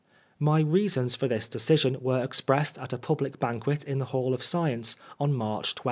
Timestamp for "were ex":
2.01-2.41